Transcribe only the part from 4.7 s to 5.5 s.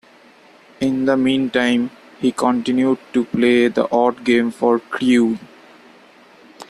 Crewe.